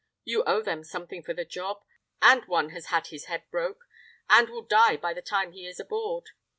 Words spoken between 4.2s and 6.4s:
and will die by the time he is aboard.